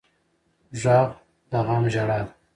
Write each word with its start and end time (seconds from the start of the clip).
غږ 0.81 1.09
د 1.49 1.51
غم 1.65 1.83
ژړا 1.93 2.17
ده 2.25 2.33